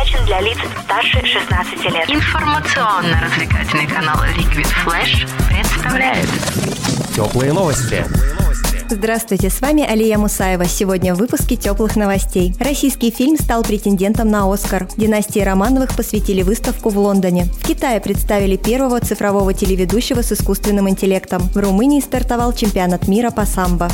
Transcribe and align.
предназначен 0.00 0.24
для 0.26 0.40
лиц 0.40 0.58
старше 0.84 1.24
16 1.24 1.84
лет. 1.84 2.08
Информационно-развлекательный 2.08 3.86
канал 3.86 4.16
Liquid 4.36 4.68
Flash 4.84 5.28
представляет 5.48 6.28
Теплые 7.14 7.52
новости. 7.52 8.04
Здравствуйте, 8.88 9.50
с 9.50 9.60
вами 9.60 9.84
Алия 9.84 10.18
Мусаева. 10.18 10.64
Сегодня 10.64 11.14
в 11.14 11.18
выпуске 11.18 11.56
теплых 11.56 11.96
новостей. 11.96 12.54
Российский 12.58 13.10
фильм 13.10 13.36
стал 13.36 13.62
претендентом 13.62 14.28
на 14.28 14.52
Оскар. 14.52 14.88
Династии 14.96 15.40
Романовых 15.40 15.94
посвятили 15.94 16.42
выставку 16.42 16.88
в 16.88 16.98
Лондоне. 16.98 17.44
В 17.44 17.66
Китае 17.66 18.00
представили 18.00 18.56
первого 18.56 19.00
цифрового 19.00 19.54
телеведущего 19.54 20.22
с 20.22 20.32
искусственным 20.32 20.88
интеллектом. 20.88 21.42
В 21.42 21.56
Румынии 21.56 22.00
стартовал 22.00 22.52
чемпионат 22.52 23.06
мира 23.06 23.30
по 23.30 23.44
самбо. 23.44 23.88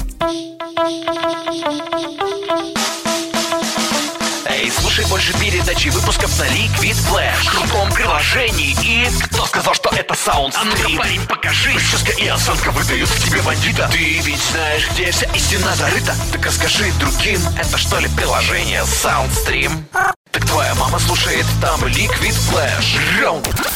Эй, 4.66 4.72
слушай 4.72 5.06
больше 5.06 5.32
передачи 5.38 5.90
выпусков 5.90 6.36
на 6.40 6.42
Liquid 6.42 6.96
Flash. 7.08 7.44
В 7.44 7.50
крутом 7.50 7.92
приложении. 7.92 8.74
И 8.82 9.06
кто 9.26 9.46
сказал, 9.46 9.74
что 9.74 9.90
это 9.90 10.12
саунд 10.14 10.56
А 10.58 10.64
ну-ка, 10.64 10.88
парень, 10.98 11.24
покажи. 11.28 11.72
Прическа 11.72 12.10
и 12.10 12.26
осанка 12.26 12.72
выдают 12.72 13.08
в 13.08 13.24
тебе 13.24 13.40
бандита. 13.42 13.88
Ты 13.92 14.18
ведь 14.18 14.42
знаешь, 14.50 14.90
где 14.90 15.12
вся 15.12 15.26
истина 15.34 15.72
зарыта. 15.76 16.16
Так 16.32 16.44
расскажи 16.44 16.90
другим, 16.98 17.40
это 17.56 17.78
что 17.78 18.00
ли 18.00 18.08
приложение 18.08 18.82
Soundstream? 18.82 19.84
Мама 20.96 21.08
слушает 21.08 21.44
там 21.60 21.78
Liquid 21.80 22.32
Flash. 22.32 22.96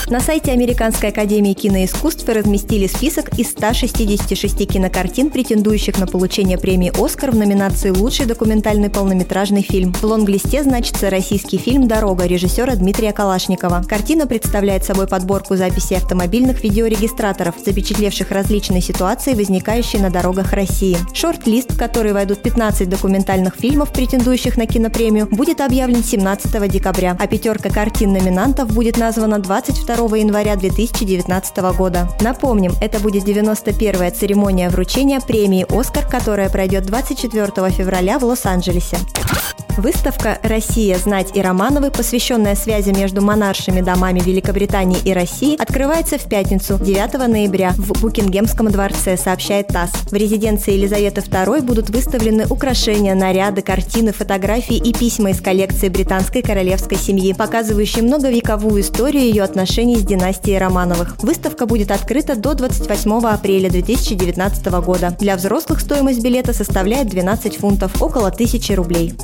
На 0.09 0.21
сайте 0.21 0.53
Американской 0.53 1.11
академии 1.11 1.53
киноискусств 1.53 2.27
разместили 2.29 2.87
список 2.87 3.39
из 3.39 3.51
166 3.51 4.67
кинокартин, 4.67 5.31
претендующих 5.31 5.99
на 5.99 6.07
получение 6.07 6.59
премии 6.59 6.91
«Оскар» 6.99 7.31
в 7.31 7.37
номинации 7.37 7.91
«Лучший 7.91 8.27
документальный 8.27 8.91
полнометражный 8.91 9.63
фильм». 9.63 9.93
В 9.93 10.03
лонглисте 10.03 10.65
значится 10.65 11.11
российский 11.11 11.59
фильм 11.59 11.87
«Дорога» 11.87 12.27
режиссера 12.27 12.75
Дмитрия 12.75 13.13
Калашникова. 13.13 13.85
Картина 13.89 14.27
представляет 14.27 14.85
собой 14.85 15.07
подборку 15.07 15.55
записей 15.55 15.99
автомобильных 15.99 16.65
видеорегистраторов, 16.65 17.55
запечатлевших 17.65 18.31
различные 18.33 18.81
ситуации, 18.81 19.35
возникающие 19.35 20.03
на 20.03 20.11
дорогах 20.11 20.55
России. 20.55 20.97
Шорт-лист, 21.13 21.73
в 21.73 21.79
который 21.79 22.15
войдут 22.15 22.43
15 22.43 22.89
документальных 22.89 23.55
фильмов, 23.57 23.93
претендующих 23.93 24.57
на 24.57 24.67
кинопремию, 24.67 25.29
будет 25.31 25.61
объявлен 25.61 26.03
17 26.03 26.69
декабря, 26.69 27.10
а 27.19 27.27
пятерка 27.27 27.71
картин 27.71 28.13
номинантов 28.13 28.73
будет 28.73 28.97
названа 28.97 29.39
22 29.39 30.17
января 30.19 30.57
2019 30.57 31.57
года. 31.77 32.09
Напомним, 32.21 32.73
это 32.81 33.01
будет 33.01 33.25
91-я 33.25 34.11
церемония 34.11 34.69
вручения 34.69 35.21
премии 35.21 35.67
«Оскар», 35.69 36.07
которая 36.07 36.49
пройдет 36.51 36.85
24 36.85 37.71
февраля 37.71 38.19
в 38.19 38.25
Лос-Анджелесе. 38.25 38.99
Выставка 39.77 40.39
«Россия. 40.43 40.99
Знать 40.99 41.31
и 41.35 41.41
Романовы», 41.41 41.91
посвященная 41.91 42.55
связи 42.55 42.91
между 42.91 43.23
монаршими 43.23 43.81
домами 43.81 44.21
Великобритании 44.21 44.99
и 45.05 45.13
России, 45.13 45.61
открывается 45.61 46.19
в 46.19 46.29
пятницу, 46.29 46.79
9 46.79 47.29
ноября, 47.29 47.71
в 47.77 48.01
Букингемском 48.01 48.71
дворце, 48.71 49.17
сообщает 49.17 49.69
ТАСС. 49.69 49.93
В 50.11 50.15
резиденции 50.15 50.75
Елизаветы 50.75 51.21
II 51.21 51.63
будут 51.63 51.91
выставлены 51.91 52.47
украшения, 52.47 53.15
наряды, 53.15 53.63
картины, 53.63 54.13
фотографии 54.13 54.77
и 54.77 54.93
письма 54.93 55.31
из 55.31 55.41
коллекции 55.41 55.89
британской 55.89 56.43
королевской 56.43 56.99
семьи, 56.99 57.33
показывающие 57.33 58.03
многовековую 58.03 58.83
историю 58.83 59.23
ее 59.23 59.43
отношений 59.43 59.97
с 59.97 60.03
династией 60.03 60.59
Романовых. 60.59 61.17
Выставка 61.23 61.67
будет 61.67 61.91
открыта 61.91 62.37
до 62.37 62.55
28 62.55 63.27
апреля 63.27 63.71
2019 63.71 64.67
года. 64.85 65.17
Для 65.19 65.37
взрослых 65.37 65.81
стоимость 65.81 66.23
билета 66.23 66.53
составляет 66.53 67.09
12 67.09 67.57
фунтов, 67.57 68.03
около 68.03 68.29
1000 68.29 68.75
рублей. 68.77 69.15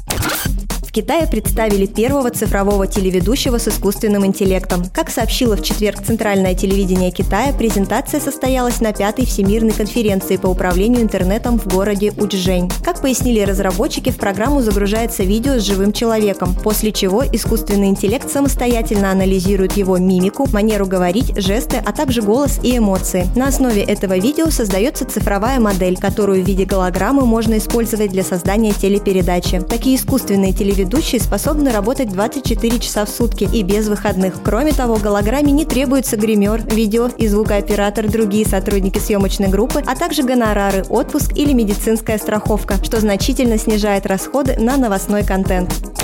Китае 0.97 1.27
представили 1.27 1.84
первого 1.84 2.30
цифрового 2.30 2.86
телеведущего 2.86 3.58
с 3.58 3.69
искусственным 3.69 4.25
интеллектом. 4.25 4.83
Как 4.94 5.11
сообщило 5.11 5.55
в 5.55 5.62
четверг 5.62 6.03
Центральное 6.03 6.55
телевидение 6.55 7.11
Китая, 7.11 7.53
презентация 7.53 8.19
состоялась 8.19 8.80
на 8.80 8.94
пятой 8.94 9.26
Всемирной 9.26 9.72
конференции 9.72 10.38
по 10.38 10.47
управлению 10.47 11.03
интернетом 11.03 11.59
в 11.59 11.66
городе 11.66 12.15
Учжэнь. 12.16 12.71
Как 12.82 13.03
пояснили 13.03 13.41
разработчики, 13.41 14.09
в 14.09 14.16
программу 14.16 14.62
загружается 14.62 15.22
видео 15.22 15.59
с 15.59 15.65
живым 15.65 15.93
человеком, 15.93 16.56
после 16.65 16.93
чего 16.93 17.22
искусственный 17.31 17.88
интеллект 17.88 18.31
самостоятельно 18.31 19.10
анализирует 19.10 19.76
его 19.76 19.98
мимику, 19.98 20.48
манеру 20.50 20.87
говорить, 20.87 21.38
жесты, 21.38 21.76
а 21.76 21.92
также 21.92 22.22
голос 22.22 22.59
и 22.62 22.78
эмоции. 22.78 23.26
На 23.37 23.48
основе 23.48 23.82
этого 23.82 24.16
видео 24.16 24.48
создается 24.48 25.04
цифровая 25.04 25.60
модель, 25.60 25.98
которую 25.98 26.42
в 26.42 26.47
виде 26.47 26.65
голограммы 26.65 27.26
можно 27.26 27.59
использовать 27.59 28.12
для 28.12 28.22
создания 28.22 28.72
телепередачи. 28.72 29.60
Такие 29.60 29.97
искусственные 29.97 30.54
телеведущие 30.54 30.85
способны 31.22 31.70
работать 31.72 32.10
24 32.10 32.78
часа 32.78 33.04
в 33.04 33.08
сутки 33.08 33.48
и 33.52 33.62
без 33.62 33.88
выходных. 33.88 34.34
Кроме 34.44 34.72
того, 34.72 34.97
голограмме 34.97 35.52
не 35.52 35.64
требуется 35.64 36.16
гример, 36.16 36.62
видео 36.66 37.08
и 37.08 37.26
звукооператор, 37.28 38.08
другие 38.08 38.47
сотрудники 38.47 38.98
съемочной 38.98 39.48
группы, 39.48 39.82
а 39.86 39.94
также 39.94 40.22
гонорары, 40.22 40.84
отпуск 40.88 41.36
или 41.36 41.52
медицинская 41.52 42.19
страховка, 42.19 42.76
что 42.82 43.00
значительно 43.00 43.58
снижает 43.58 44.06
расходы 44.06 44.56
на 44.56 44.76
новостной 44.76 45.24
контент. 45.24 45.96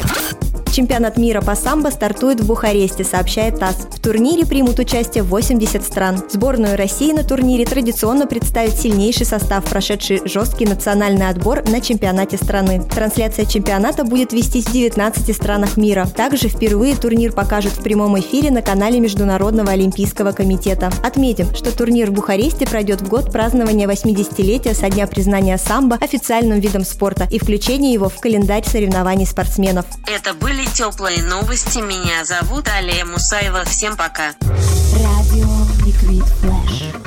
Чемпионат 0.72 1.18
мира 1.18 1.42
по 1.42 1.54
самбо 1.54 1.90
стартует 1.90 2.40
в 2.40 2.46
Бухаресте, 2.46 3.04
сообщает 3.04 3.58
ТАСС. 3.58 3.88
В 3.90 4.00
турнире 4.00 4.46
примут 4.46 4.78
участие 4.78 5.22
80 5.22 5.84
стран. 5.84 6.22
Сборную 6.30 6.78
России 6.78 7.12
на 7.12 7.24
турнире 7.24 7.66
традиционно 7.66 8.26
представит 8.26 8.78
сильнейший 8.78 9.26
состав, 9.26 9.64
прошедший 9.66 10.22
жесткий 10.24 10.64
национальный 10.64 11.28
отбор 11.28 11.62
на 11.68 11.82
чемпионате 11.82 12.38
страны. 12.38 12.82
Трансляция 12.90 13.44
чемпионата 13.44 14.04
будет 14.04 14.32
вестись 14.32 14.64
в 14.64 14.72
19 14.72 15.36
странах 15.36 15.76
мира. 15.76 16.06
Также 16.06 16.48
впервые 16.48 16.96
турнир 16.96 17.32
покажут 17.32 17.74
в 17.74 17.82
прямом 17.82 18.18
эфире 18.20 18.50
на 18.50 18.62
канале 18.62 18.98
Международного 18.98 19.72
олимпийского 19.72 20.32
комитета. 20.32 20.90
Отметим, 21.04 21.54
что 21.54 21.76
турнир 21.76 22.10
в 22.10 22.14
Бухаресте 22.14 22.66
пройдет 22.66 23.02
в 23.02 23.10
год 23.10 23.30
празднования 23.30 23.86
80-летия 23.86 24.72
со 24.72 24.88
дня 24.88 25.06
признания 25.06 25.58
самбо 25.58 25.98
официальным 26.00 26.60
видом 26.60 26.86
спорта 26.86 27.28
и 27.30 27.38
включения 27.38 27.92
его 27.92 28.08
в 28.08 28.18
календарь 28.20 28.64
соревнований 28.66 29.26
спортсменов. 29.26 29.84
Это 30.06 30.32
были 30.32 30.61
теплые 30.66 31.22
новости. 31.22 31.78
Меня 31.78 32.24
зовут 32.24 32.68
Алия 32.68 33.04
Мусаева. 33.04 33.64
Всем 33.64 33.96
пока. 33.96 34.34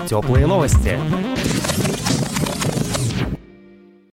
Теплые 0.08 0.48
новости. 0.48 1.00